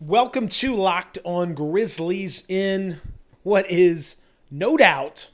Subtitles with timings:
[0.00, 3.00] Welcome to Locked on Grizzlies in
[3.44, 4.20] what is
[4.50, 5.30] no doubt,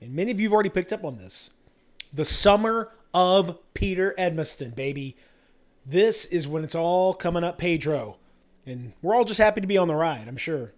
[0.00, 1.50] and many of you have already picked up on this,
[2.12, 5.16] the summer of Peter Edmiston, baby.
[5.84, 8.18] This is when it's all coming up, Pedro.
[8.64, 10.72] And we're all just happy to be on the ride, I'm sure.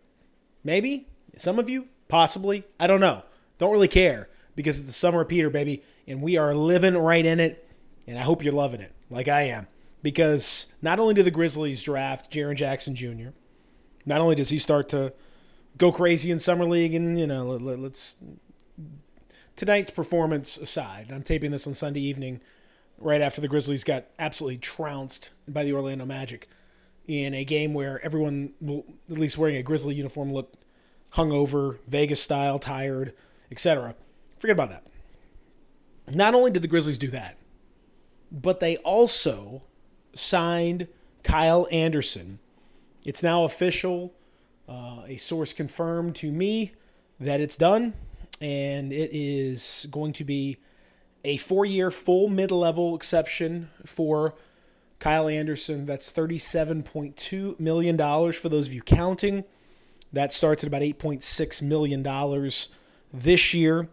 [0.64, 1.06] Maybe?
[1.36, 1.88] Some of you?
[2.08, 2.64] Possibly?
[2.80, 3.24] I don't know.
[3.58, 5.82] Don't really care because it's the summer of Peter, baby.
[6.08, 7.68] And we are living right in it.
[8.08, 9.66] And I hope you're loving it like I am
[10.02, 13.30] because not only do the Grizzlies draft Jaren Jackson Jr.,
[14.04, 15.12] not only does he start to
[15.78, 18.16] go crazy in summer league, and you know, let, us
[19.56, 22.40] tonight's performance aside, I'm taping this on Sunday evening,
[22.98, 26.48] right after the Grizzlies got absolutely trounced by the Orlando Magic
[27.06, 28.52] in a game where everyone,
[29.10, 30.56] at least wearing a Grizzly uniform, looked
[31.14, 33.12] hungover, Vegas style, tired,
[33.50, 33.94] etc.
[34.38, 34.86] Forget about that.
[36.14, 37.36] Not only did the Grizzlies do that,
[38.30, 39.62] but they also
[40.18, 40.88] signed
[41.22, 42.38] Kyle Anderson.
[43.04, 44.14] It's now official.
[44.68, 46.72] Uh, a source confirmed to me
[47.20, 47.94] that it's done,
[48.40, 50.56] and it is going to be
[51.24, 54.34] a four year full mid level exception for
[54.98, 55.86] Kyle Anderson.
[55.86, 57.96] That's $37.2 million
[58.32, 59.44] for those of you counting.
[60.12, 62.02] That starts at about $8.6 million
[63.12, 63.88] this year,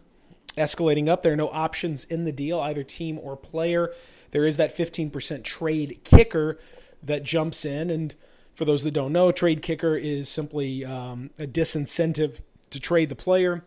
[0.55, 1.23] escalating up.
[1.23, 3.91] There are no options in the deal, either team or player
[4.33, 6.57] there is that 15% trade kicker
[7.03, 7.91] that jumps in.
[7.91, 8.15] And
[8.55, 13.15] for those that don't know, trade kicker is simply um, a disincentive to trade the
[13.15, 13.63] player.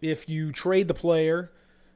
[0.00, 1.50] If you trade the player,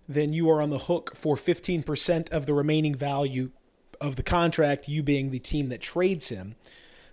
[0.08, 3.52] then you are on the hook for 15% of the remaining value
[4.00, 6.56] of the contract, you being the team that trades him.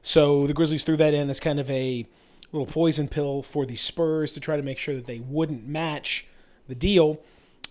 [0.02, 2.08] So the Grizzlies threw that in as kind of a
[2.52, 6.26] little poison pill for the Spurs to try to make sure that they wouldn't match
[6.68, 7.22] the deal.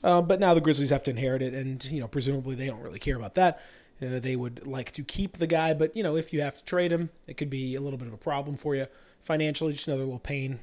[0.05, 2.83] Uh, but now the Grizzlies have to inherit it, and you know presumably they don't
[2.83, 3.60] really care about that.
[4.02, 6.64] Uh, they would like to keep the guy, but you know if you have to
[6.64, 8.86] trade him, it could be a little bit of a problem for you
[9.22, 9.72] financially.
[9.72, 10.58] Just another little pain.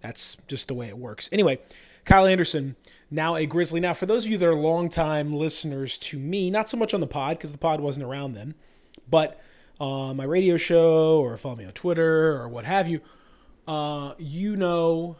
[0.00, 1.28] That's just the way it works.
[1.30, 1.60] Anyway,
[2.04, 2.74] Kyle Anderson,
[3.08, 3.78] now a Grizzly.
[3.78, 7.00] Now, for those of you that are longtime listeners to me, not so much on
[7.00, 8.56] the pod because the pod wasn't around then,
[9.08, 9.40] but
[9.78, 13.00] on my radio show or follow me on Twitter or what have you,
[13.68, 15.16] uh, you know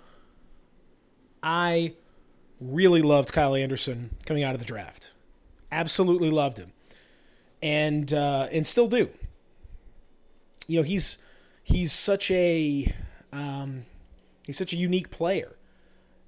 [1.45, 1.95] I
[2.63, 5.13] really loved Kyle Anderson coming out of the draft.
[5.71, 6.73] Absolutely loved him,
[7.63, 9.11] and uh, and still do.
[10.67, 11.19] You know, he's
[11.63, 12.93] he's such a
[13.33, 13.85] um,
[14.47, 15.57] he's such a unique player,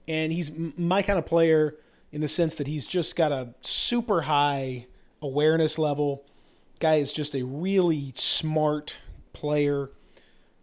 [0.09, 1.77] and he's my kind of player
[2.11, 4.87] in the sense that he's just got a super high
[5.21, 6.25] awareness level.
[6.81, 9.01] Guy is just a really smart
[9.33, 9.91] player.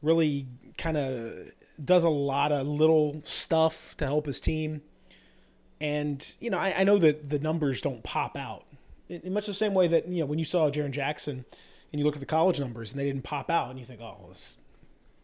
[0.01, 1.51] Really kind of
[1.83, 4.81] does a lot of little stuff to help his team.
[5.81, 8.65] And, you know, I, I know that the numbers don't pop out
[9.09, 11.43] in, in, much the same way that, you know, when you saw Jaren Jackson
[11.91, 13.99] and you look at the college numbers and they didn't pop out and you think,
[13.99, 14.57] oh, this,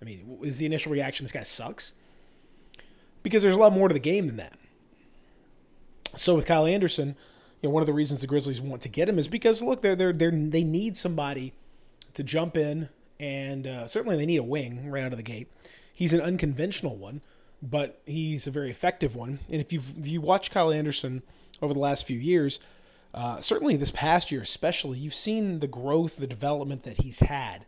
[0.02, 1.94] I mean, is the initial reaction this guy sucks?
[3.22, 4.58] Because there's a lot more to the game than that.
[6.16, 7.16] So with Kyle Anderson,
[7.62, 9.84] you know, one of the reasons the Grizzlies want to get him is because look,
[9.84, 11.54] they're they're, they're they need somebody
[12.14, 12.90] to jump in,
[13.20, 15.48] and uh, certainly they need a wing right out of the gate.
[15.94, 17.22] He's an unconventional one,
[17.62, 19.40] but he's a very effective one.
[19.52, 21.24] And if you if you watch Kyle Anderson
[21.62, 22.60] over the last few years,
[23.14, 27.66] uh, certainly this past year especially, you've seen the growth, the development that he's had,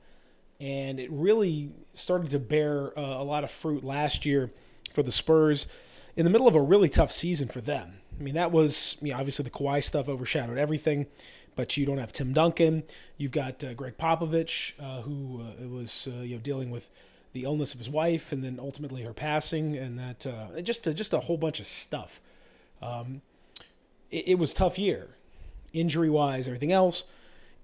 [0.59, 4.51] and it really started to bear uh, a lot of fruit last year
[4.91, 5.67] for the Spurs
[6.15, 7.93] in the middle of a really tough season for them.
[8.19, 11.07] I mean, that was you know, obviously the Kawhi stuff overshadowed everything,
[11.55, 12.83] but you don't have Tim Duncan.
[13.17, 16.89] You've got uh, Gregg Popovich, uh, who uh, was uh, you know dealing with
[17.33, 20.93] the illness of his wife, and then ultimately her passing, and that uh, just a,
[20.93, 22.21] just a whole bunch of stuff.
[22.81, 23.21] Um,
[24.09, 25.17] it, it, was tough year,
[25.73, 27.05] injury wise, everything else,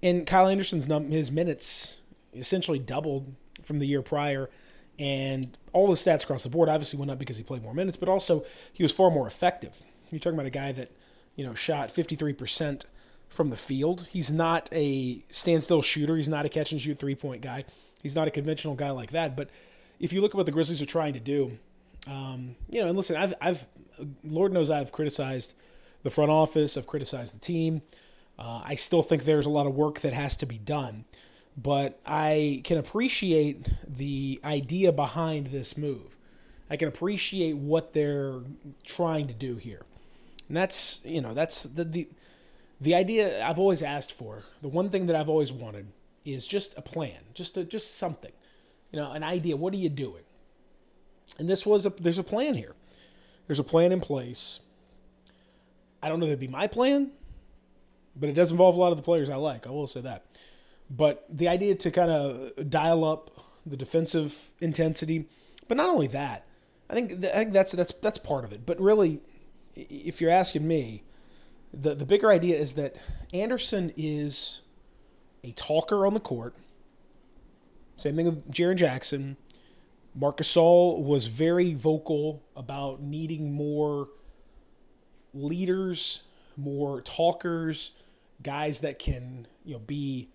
[0.02, 2.00] and Kyle Anderson's num- his minutes
[2.34, 4.50] essentially doubled from the year prior,
[4.98, 7.96] and all the stats across the board obviously went up because he played more minutes,
[7.96, 9.82] but also he was far more effective.
[10.10, 10.90] You're talking about a guy that
[11.34, 12.84] you know shot 53 percent
[13.28, 14.08] from the field.
[14.10, 16.16] He's not a standstill shooter.
[16.16, 17.64] He's not a catch and shoot three point guy.
[18.02, 19.36] He's not a conventional guy like that.
[19.36, 19.50] But
[19.98, 21.58] if you look at what the Grizzlies are trying to do,
[22.06, 23.66] um, you know, and listen, I've, I've,
[24.24, 25.54] Lord knows I've criticized
[26.02, 27.82] the front office, I've criticized the team.
[28.38, 31.04] Uh, I still think there's a lot of work that has to be done,
[31.56, 36.16] but I can appreciate the idea behind this move.
[36.68, 38.40] I can appreciate what they're
[38.84, 39.82] trying to do here,
[40.48, 42.08] and that's you know that's the the
[42.78, 44.44] the idea I've always asked for.
[44.60, 45.86] The one thing that I've always wanted
[46.26, 48.32] is just a plan, just a, just something,
[48.92, 49.56] you know, an idea.
[49.56, 50.24] What are you doing?
[51.38, 52.74] And this was a there's a plan here.
[53.46, 54.60] There's a plan in place.
[56.02, 57.10] I don't know if it'd be my plan,
[58.14, 59.66] but it does involve a lot of the players I like.
[59.66, 60.24] I will say that.
[60.88, 63.30] But the idea to kind of dial up
[63.64, 65.26] the defensive intensity,
[65.68, 66.46] but not only that.
[66.88, 68.64] I think, I think that's that's that's part of it.
[68.64, 69.20] But really,
[69.74, 71.02] if you're asking me,
[71.72, 72.96] the the bigger idea is that
[73.34, 74.62] Anderson is
[75.44, 76.54] a talker on the court.
[77.96, 79.36] Same thing with Jaren Jackson.
[80.14, 84.08] Marcus Gasol was very vocal about needing more
[85.34, 87.92] leaders, more talkers,
[88.42, 90.28] guys that can you know be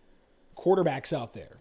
[0.56, 1.57] quarterbacks out there.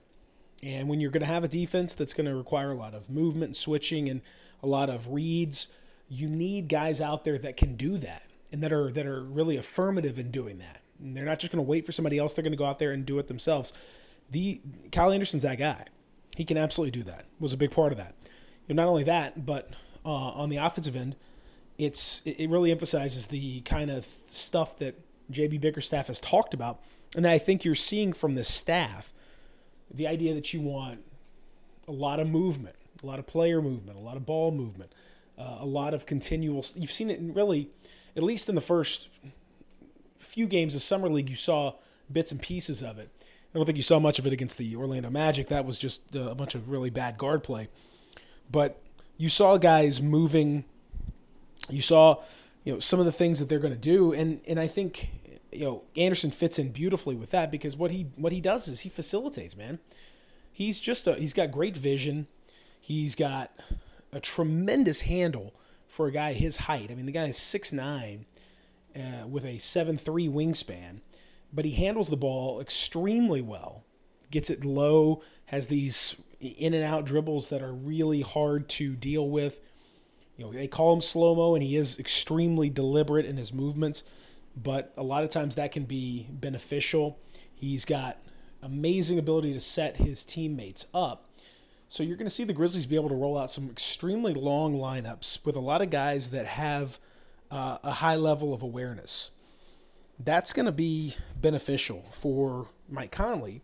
[0.63, 3.09] And when you're going to have a defense that's going to require a lot of
[3.09, 4.21] movement and switching and
[4.63, 5.75] a lot of reads,
[6.09, 9.57] you need guys out there that can do that and that are that are really
[9.57, 10.83] affirmative in doing that.
[11.01, 12.93] They're not just going to wait for somebody else; they're going to go out there
[12.93, 13.73] and do it themselves.
[14.31, 14.61] The
[14.93, 15.85] Kyle Anderson's that guy.
[16.37, 17.27] He can absolutely do that.
[17.39, 18.15] Was a big part of that.
[18.69, 19.71] And not only that, but
[20.05, 21.17] uh, on the offensive end,
[21.79, 24.99] it's it really emphasizes the kind of stuff that
[25.33, 26.81] JB Bickerstaff has talked about,
[27.17, 29.13] and that I think you're seeing from the staff.
[29.93, 31.01] The idea that you want
[31.89, 34.93] a lot of movement, a lot of player movement, a lot of ball movement,
[35.37, 36.65] uh, a lot of continual.
[36.77, 37.69] You've seen it in really,
[38.17, 39.09] at least in the first
[40.21, 41.29] few games of summer league.
[41.29, 41.75] You saw
[42.11, 43.11] bits and pieces of it.
[43.53, 45.49] I don't think you saw much of it against the Orlando Magic.
[45.49, 47.69] That was just uh, a bunch of really bad guard play.
[48.51, 48.81] But
[49.17, 50.65] you saw guys moving.
[51.69, 52.23] You saw,
[52.65, 55.11] you know, some of the things that they're going to do, and and I think
[55.53, 58.81] you know Anderson fits in beautifully with that because what he what he does is
[58.81, 59.81] he facilitates, man.
[60.53, 62.29] He's just a he's got great vision.
[62.81, 63.51] He's got
[64.13, 65.55] a tremendous handle
[65.89, 66.91] for a guy his height.
[66.91, 68.27] I mean, the guy is six nine,
[68.97, 71.01] uh, with a seven three wingspan,
[71.53, 73.85] but he handles the ball extremely well.
[74.31, 79.29] Gets it low, has these in and out dribbles that are really hard to deal
[79.29, 79.61] with.
[80.37, 84.03] You know, they call him slow mo, and he is extremely deliberate in his movements
[84.57, 87.19] but a lot of times that can be beneficial.
[87.55, 88.19] He's got
[88.63, 91.29] amazing ability to set his teammates up.
[91.89, 94.75] So you're going to see the Grizzlies be able to roll out some extremely long
[94.75, 96.99] lineups with a lot of guys that have
[97.51, 99.31] uh, a high level of awareness.
[100.19, 103.63] That's going to be beneficial for Mike Conley,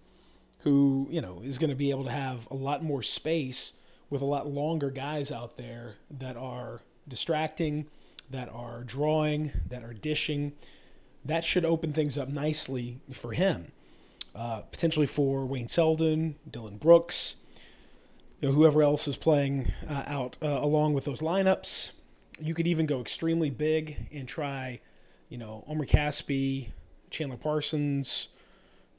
[0.60, 3.74] who you know is going to be able to have a lot more space
[4.08, 7.86] with a lot longer guys out there that are distracting,
[8.30, 10.52] that are drawing, that are dishing
[11.26, 13.72] that should open things up nicely for him.
[14.34, 17.36] Uh, potentially for Wayne Selden, Dillon Brooks,
[18.40, 21.92] you know, whoever else is playing uh, out uh, along with those lineups.
[22.40, 24.80] You could even go extremely big and try,
[25.28, 26.70] you know, Omri Casspi,
[27.10, 28.28] Chandler Parsons,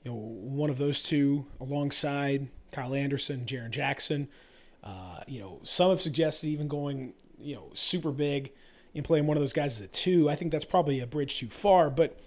[0.03, 4.27] you know, one of those two alongside Kyle Anderson, Jaren Jackson.
[4.83, 8.51] Uh, you know, some have suggested even going, you know, super big
[8.95, 10.29] and playing one of those guys as a two.
[10.29, 12.19] I think that's probably a bridge too far, but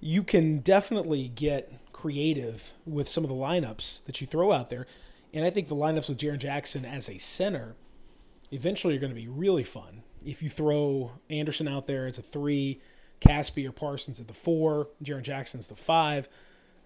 [0.00, 4.86] you can definitely get creative with some of the lineups that you throw out there.
[5.34, 7.74] And I think the lineups with Jaren Jackson as a center
[8.50, 10.02] eventually are going to be really fun.
[10.24, 12.80] If you throw Anderson out there as a three,
[13.20, 16.28] Casspi or Parsons at the four, Jaren Jackson's the five,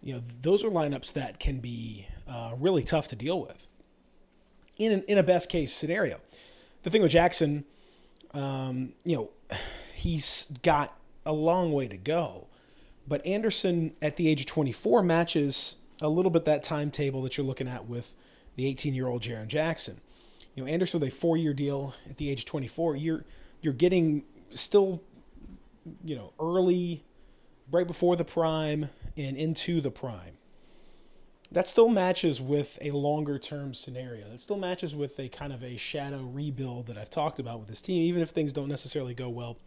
[0.03, 3.67] you know, those are lineups that can be uh, really tough to deal with
[4.77, 6.19] in, an, in a best case scenario.
[6.83, 7.65] The thing with Jackson,
[8.33, 9.31] um, you know,
[9.95, 12.49] he's got a long way to go.
[13.07, 17.47] But Anderson at the age of 24 matches a little bit that timetable that you're
[17.47, 18.15] looking at with
[18.57, 20.01] the 18 year old Jaren Jackson.
[20.55, 23.25] You know, Anderson with a four year deal at the age of 24, you're
[23.61, 25.03] you're getting still,
[26.05, 27.05] you know, early,
[27.70, 30.39] right before the prime and into the prime.
[31.51, 34.29] That still matches with a longer term scenario.
[34.29, 37.69] That still matches with a kind of a shadow rebuild that I've talked about with
[37.69, 39.58] this team, even if things don't necessarily go well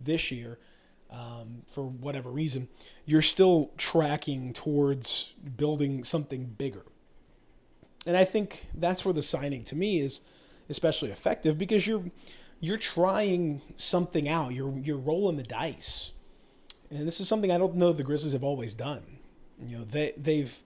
[0.00, 0.58] this year
[1.10, 2.68] um, for whatever reason,
[3.04, 6.84] you're still tracking towards building something bigger.
[8.06, 10.20] And I think that's where the signing to me is
[10.68, 12.04] especially effective because you're
[12.60, 14.54] you're trying something out.
[14.54, 16.12] You're you're rolling the dice.
[16.90, 19.18] And this is something I don't know the Grizzlies have always done.
[19.64, 20.62] You know, they they've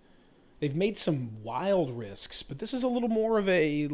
[0.61, 3.89] they've made some wild risks, but this is a little more of a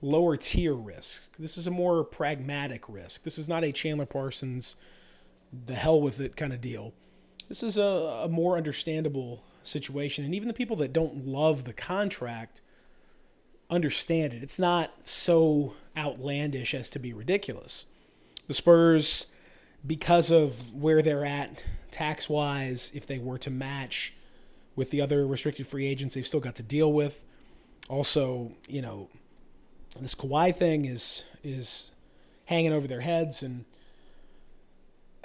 [0.00, 1.36] lower tier risk.
[1.38, 3.24] This is a more pragmatic risk.
[3.24, 4.76] This is not a Chandler Parsons
[5.66, 6.92] the hell with it kind of deal.
[7.48, 7.82] This is a,
[8.24, 10.24] a more understandable situation.
[10.24, 12.60] And even the people that don't love the contract
[13.70, 14.42] understand it.
[14.42, 17.86] It's not so outlandish as to be ridiculous.
[18.46, 19.26] The Spurs,
[19.86, 24.14] because of where they're at tax wise, if they were to match
[24.76, 27.24] with the other restricted free agents, they've still got to deal with.
[27.88, 29.08] Also, you know,
[30.00, 31.92] this Kawhi thing is is
[32.46, 33.64] hanging over their heads, and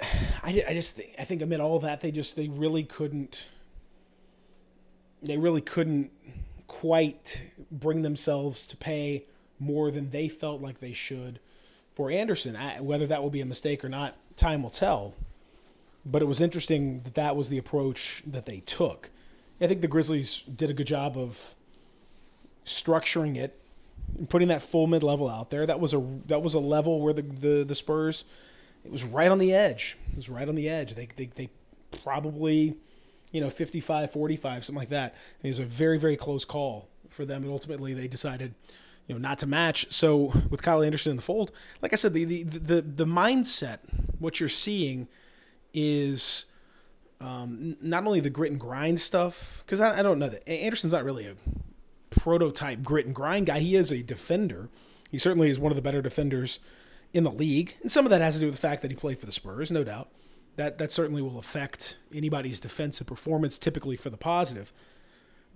[0.00, 3.48] I, I just think, I think amid all that they just they really couldn't
[5.22, 6.10] they really couldn't
[6.66, 9.24] quite bring themselves to pay
[9.58, 11.40] more than they felt like they should
[11.94, 12.56] for Anderson.
[12.56, 15.14] I, whether that will be a mistake or not, time will tell.
[16.06, 19.10] But it was interesting that that was the approach that they took.
[19.60, 21.54] I think the Grizzlies did a good job of
[22.64, 23.58] structuring it
[24.16, 25.66] and putting that full mid level out there.
[25.66, 28.24] That was a that was a level where the, the, the Spurs
[28.84, 29.98] it was right on the edge.
[30.10, 30.94] It was right on the edge.
[30.94, 31.50] They they, they
[32.02, 32.76] probably
[33.32, 35.14] you know 55 45 something like that.
[35.38, 38.54] And it was a very very close call for them and ultimately they decided
[39.06, 39.90] you know not to match.
[39.90, 41.50] So with Kyle Anderson in the fold,
[41.82, 43.78] like I said the the the, the mindset
[44.18, 45.08] what you're seeing
[45.72, 46.46] is
[47.20, 50.94] um, not only the grit and grind stuff, because I, I, don't know that Anderson's
[50.94, 51.34] not really a
[52.10, 53.58] prototype grit and grind guy.
[53.60, 54.70] He is a defender.
[55.10, 56.60] He certainly is one of the better defenders
[57.12, 58.96] in the league, and some of that has to do with the fact that he
[58.96, 60.08] played for the Spurs, no doubt.
[60.60, 64.74] That that certainly will affect anybody's defensive performance, typically for the positive.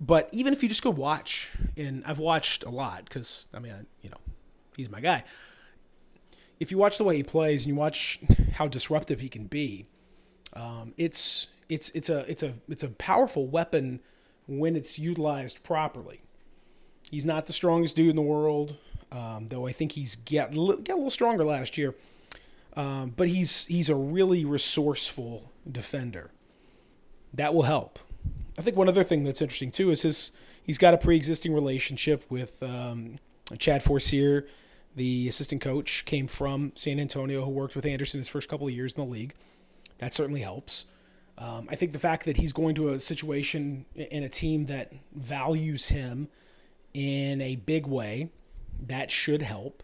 [0.01, 3.85] But even if you just go watch, and I've watched a lot because I mean,
[4.01, 4.17] you know,
[4.75, 5.23] he's my guy.
[6.59, 8.19] If you watch the way he plays and you watch
[8.53, 9.85] how disruptive he can be,
[10.53, 13.99] um, it's it's it's a it's a it's a powerful weapon
[14.47, 16.21] when it's utilized properly.
[17.11, 18.77] He's not the strongest dude in the world,
[19.11, 21.93] um, though I think he's get got a little stronger last year.
[22.75, 26.31] Um, but he's he's a really resourceful defender.
[27.33, 27.99] That will help.
[28.57, 30.31] I think one other thing that's interesting too is his
[30.63, 33.17] he's got a pre-existing relationship with um,
[33.57, 34.47] Chad Forcier,
[34.95, 38.73] the assistant coach, came from San Antonio, who worked with Anderson his first couple of
[38.73, 39.33] years in the league.
[39.99, 40.85] That certainly helps.
[41.37, 44.93] Um, I think the fact that he's going to a situation in a team that
[45.13, 46.29] values him
[46.93, 48.29] in a big way,
[48.79, 49.83] that should help.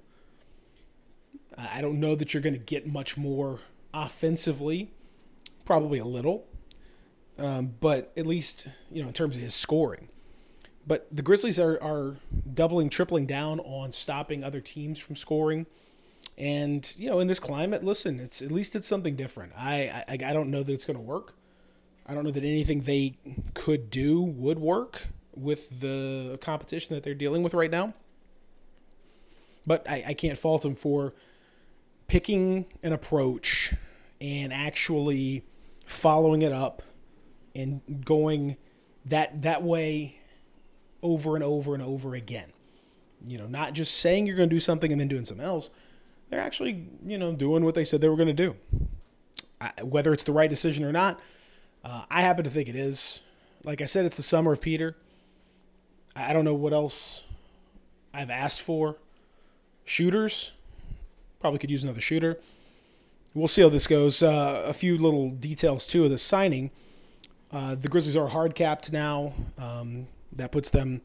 [1.57, 3.59] I don't know that you're going to get much more
[3.93, 4.91] offensively,
[5.65, 6.47] probably a little,
[7.37, 10.07] um, but at least you know in terms of his scoring.
[10.87, 12.17] But the Grizzlies are, are
[12.51, 15.67] doubling, tripling down on stopping other teams from scoring.
[16.37, 19.53] And you know, in this climate, listen, it's at least it's something different.
[19.57, 21.33] I I, I don't know that it's going to work.
[22.07, 23.17] I don't know that anything they
[23.53, 27.93] could do would work with the competition that they're dealing with right now.
[29.67, 31.13] But I, I can't fault them for
[32.11, 33.73] picking an approach
[34.19, 35.45] and actually
[35.85, 36.83] following it up
[37.55, 38.57] and going
[39.05, 40.19] that that way
[41.01, 42.51] over and over and over again.
[43.25, 45.69] You know, not just saying you're going to do something and then doing something else,
[46.29, 48.57] they're actually, you know, doing what they said they were going to do.
[49.61, 51.17] I, whether it's the right decision or not,
[51.85, 53.21] uh, I happen to think it is.
[53.63, 54.97] Like I said, it's the summer of Peter.
[56.13, 57.23] I don't know what else
[58.13, 58.97] I've asked for.
[59.85, 60.51] Shooters,
[61.41, 62.39] probably could use another shooter.
[63.33, 64.21] We'll see how this goes.
[64.21, 66.71] Uh, a few little details too of the signing.
[67.51, 69.33] Uh, the Grizzlies are hard capped now.
[69.57, 71.01] Um, that puts them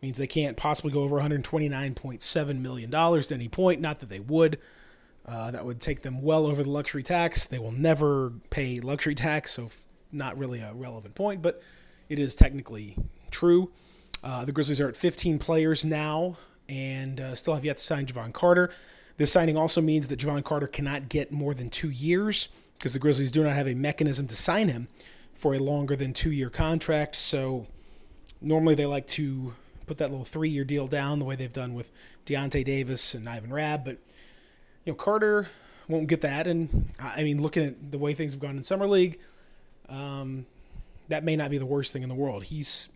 [0.00, 3.80] means they can't possibly go over 129.7 million dollars at any point.
[3.80, 4.58] Not that they would.
[5.26, 7.46] Uh, that would take them well over the luxury tax.
[7.46, 9.68] They will never pay luxury tax, so
[10.10, 11.62] not really a relevant point, but
[12.08, 12.96] it is technically
[13.30, 13.70] true.
[14.24, 16.36] Uh, the Grizzlies are at 15 players now
[16.68, 18.70] and uh, still have yet to sign Jevon Carter.
[19.20, 22.48] This signing also means that Jevon Carter cannot get more than two years
[22.78, 24.88] because the Grizzlies do not have a mechanism to sign him
[25.34, 27.16] for a longer than two year contract.
[27.16, 27.66] So
[28.40, 29.52] normally they like to
[29.84, 31.90] put that little three year deal down the way they've done with
[32.24, 33.84] Deyonta Davis and Ivan Rabb.
[33.84, 33.98] But,
[34.86, 35.50] you know, Carter
[35.86, 36.46] won't get that.
[36.46, 39.20] And, I mean, looking at the way things have gone in Summer League,
[39.90, 40.46] um,
[41.08, 42.44] that may not be the worst thing in the world.
[42.44, 42.88] He's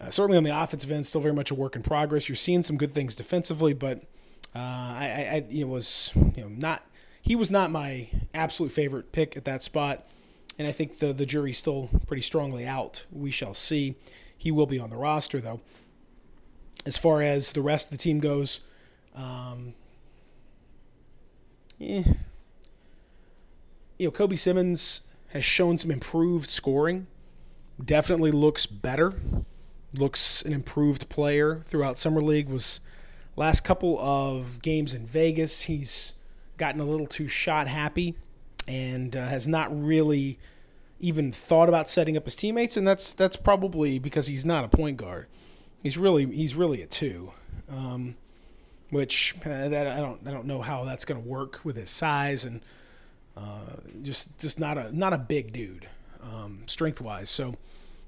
[0.00, 2.28] uh, certainly on the offensive end, still very much a work in progress.
[2.28, 4.04] You're seeing some good things defensively, but
[4.54, 6.84] uh, I, I, it was you know not
[7.22, 10.06] he was not my absolute favorite pick at that spot,
[10.58, 13.06] and I think the the jury's still pretty strongly out.
[13.12, 13.94] We shall see.
[14.36, 15.60] He will be on the roster though.
[16.86, 18.62] As far as the rest of the team goes,
[19.14, 19.74] um,
[21.80, 22.02] eh,
[23.98, 25.02] you know, Kobe Simmons
[25.32, 27.06] has shown some improved scoring.
[27.84, 29.14] Definitely looks better.
[29.94, 32.48] Looks an improved player throughout summer league.
[32.48, 32.80] Was
[33.38, 35.62] last couple of games in Vegas.
[35.62, 36.14] He's
[36.56, 38.14] gotten a little too shot happy
[38.66, 40.38] and uh, has not really
[41.00, 44.68] even thought about setting up his teammates, and that's that's probably because he's not a
[44.68, 45.26] point guard.
[45.82, 47.32] He's really he's really a two,
[47.70, 48.16] um,
[48.90, 51.90] which uh, that I don't I don't know how that's going to work with his
[51.90, 52.60] size and
[53.36, 55.86] uh, just just not a not a big dude
[56.22, 57.30] um, strength wise.
[57.30, 57.54] So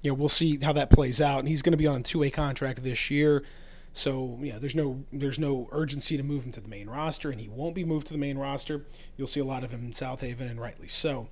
[0.03, 1.39] you know we'll see how that plays out.
[1.39, 3.45] And he's going to be on a two way contract this year.
[3.93, 7.41] So yeah, there's no there's no urgency to move him to the main roster, and
[7.41, 8.87] he won't be moved to the main roster.
[9.17, 11.29] You'll see a lot of him in Southaven, and rightly so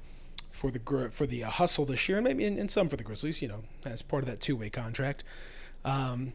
[0.50, 3.04] for the for the uh, hustle this year, and maybe in, in, some for the
[3.04, 3.40] Grizzlies.
[3.40, 5.24] You know, as part of that two way contract.
[5.84, 6.32] Um,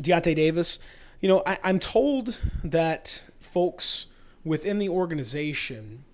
[0.00, 0.78] Deyonta Davis,
[1.20, 4.06] you know, I, I'm told that folks
[4.44, 6.04] within the organization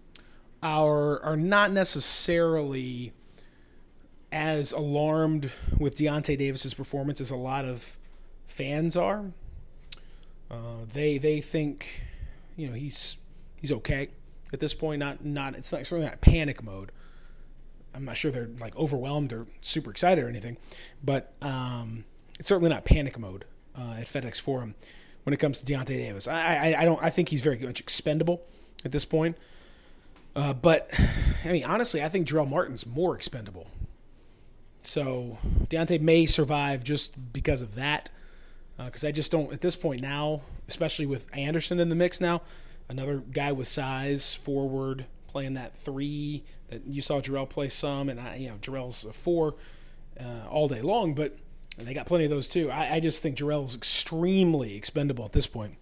[0.62, 3.12] are are not necessarily
[4.32, 7.98] as alarmed with Deyonta Davis's performance as a lot of
[8.46, 9.32] fans are.
[10.50, 12.04] Uh, they they think,
[12.56, 13.16] you know, he's
[13.60, 14.08] he's okay
[14.52, 15.00] at this point.
[15.00, 16.92] Not not it's not certainly not panic mode.
[17.94, 20.56] I'm not sure they're like overwhelmed or super excited or anything,
[21.02, 22.04] but um,
[22.38, 23.44] it's certainly not panic mode
[23.78, 24.74] uh, at FedEx Forum
[25.22, 26.26] when it comes to Deyonta Davis.
[26.28, 28.42] I, I I don't I think he's very much expendable
[28.84, 29.36] at this point.
[30.36, 30.90] Uh, but
[31.44, 33.70] I mean, honestly, I think Jarell Martin's more expendable.
[34.82, 38.10] So Deyonta may survive just because of that.
[38.76, 42.20] Because uh, I just don't at this point now, especially with Anderson in the mix
[42.20, 42.42] now,
[42.88, 48.20] another guy with size, forward, playing that three that you saw Jarell play some, and
[48.20, 49.56] I, you know Jarell's a four
[50.20, 51.36] uh, all day long, but
[51.78, 52.70] they got plenty of those too.
[52.70, 55.76] I, I just think Jarell's extremely expendable at this point,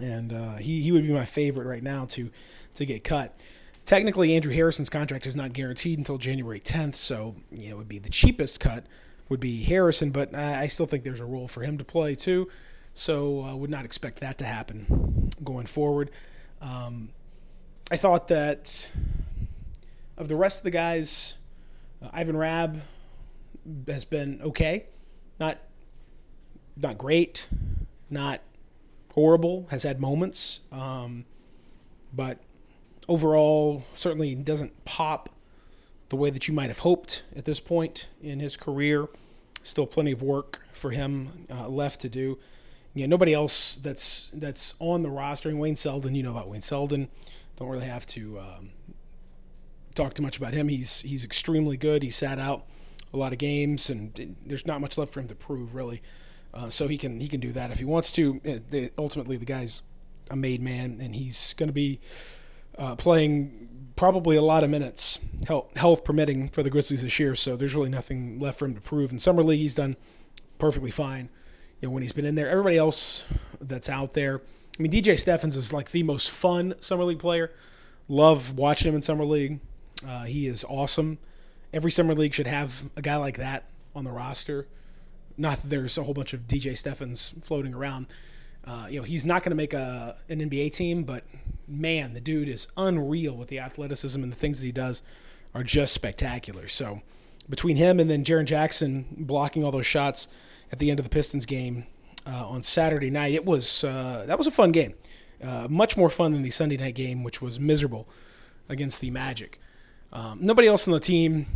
[0.00, 2.30] and uh, he he would be my favorite right now to
[2.74, 3.44] to get cut.
[3.86, 7.88] Technically, Andrew Harrison's contract is not guaranteed until January 10th, so you know it would
[7.88, 8.86] be the cheapest cut
[9.28, 12.48] would be Harrison, but I still think there's a role for him to play too.
[12.92, 16.10] So I uh, would not expect that to happen going forward.
[16.62, 17.10] Um,
[17.90, 18.88] I thought that
[20.16, 21.36] of the rest of the guys,
[22.00, 22.82] uh, Ivan Rabb
[23.88, 24.86] has been okay,
[25.40, 25.58] not
[26.76, 27.48] not great,
[28.10, 28.42] not
[29.12, 29.66] horrible.
[29.70, 31.24] Has had moments, um,
[32.12, 32.38] but
[33.08, 35.28] overall, certainly doesn't pop
[36.14, 39.08] the way that you might have hoped at this point in his career.
[39.64, 42.38] Still plenty of work for him uh, left to do.
[42.94, 45.48] Yeah, nobody else that's that's on the roster.
[45.48, 47.08] And Wayne Selden, you know about Wayne Selden.
[47.56, 48.70] Don't really have to um,
[49.96, 50.68] talk too much about him.
[50.68, 52.04] He's he's extremely good.
[52.04, 52.64] He sat out
[53.12, 56.00] a lot of games, and there's not much left for him to prove really.
[56.52, 58.40] Uh, so he can he can do that if he wants to.
[58.46, 59.82] Uh, ultimately, the guy's
[60.30, 61.98] a made man, and he's going to be
[62.78, 67.34] uh, playing probably a lot of minutes, health, permitting, for the Grizzlies this year.
[67.34, 69.12] So there's really nothing left for him to prove.
[69.12, 69.96] In summer league, he's done
[70.58, 71.28] perfectly fine.
[71.80, 73.26] You know, when he's been in there, everybody else
[73.60, 74.40] that's out there.
[74.78, 77.52] I mean, DJ Stephens is like the most fun summer league player.
[78.08, 79.60] Love watching him in summer league.
[80.06, 81.18] Uh, he is awesome.
[81.72, 84.66] Every summer league should have a guy like that on the roster.
[85.36, 88.06] Not that there's a whole bunch of DJ Stephens floating around.
[88.64, 91.24] Uh, you know, he's not going to make a an NBA team, but
[91.66, 95.02] man, the dude is unreal with the athleticism and the things that he does
[95.54, 96.68] are just spectacular.
[96.68, 97.02] So
[97.48, 100.28] between him and then Jaren Jackson blocking all those shots
[100.72, 101.86] at the end of the Pistons game
[102.26, 104.94] uh, on Saturday night, it was uh, that was a fun game.
[105.42, 108.08] Uh, much more fun than the Sunday night game, which was miserable
[108.68, 109.58] against the Magic.
[110.12, 111.46] Um, nobody else on the team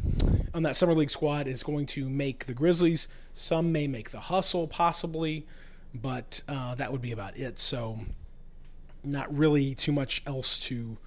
[0.52, 3.08] on that summer league squad is going to make the Grizzlies.
[3.32, 5.46] Some may make the hustle, possibly,
[5.94, 7.56] but uh, that would be about it.
[7.56, 8.00] So
[9.04, 10.98] not really too much else to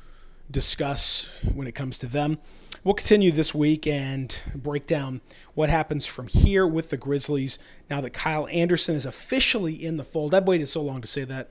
[0.49, 2.39] discuss when it comes to them.
[2.83, 5.21] We'll continue this week and break down
[5.53, 10.03] what happens from here with the Grizzlies now that Kyle Anderson is officially in the
[10.03, 10.33] fold.
[10.33, 11.49] I've waited so long to say that.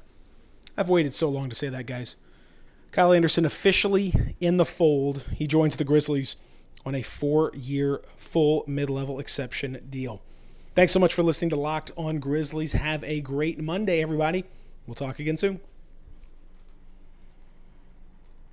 [0.76, 2.16] I've waited so long to say that, guys.
[2.90, 5.24] Kyle Anderson officially in the fold.
[5.37, 6.37] He joins the Grizzlies
[6.85, 10.22] on a four year full mid level exception deal.
[10.74, 12.72] Thanks so much for listening to Locked on Grizzlies.
[12.72, 14.44] Have a great Monday, everybody.
[14.87, 15.61] We'll talk again soon.